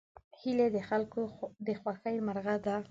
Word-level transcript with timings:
هیلۍ 0.39 0.67
د 0.75 0.77
خلکو 0.89 1.21
د 1.67 1.67
خوښې 1.81 2.15
مرغه 2.27 2.55
ده 2.65 2.75